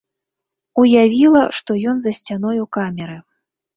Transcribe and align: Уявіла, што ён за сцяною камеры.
Уявіла, 0.83 1.43
што 1.57 1.77
ён 1.91 2.01
за 2.07 2.11
сцяною 2.21 2.63
камеры. 2.79 3.17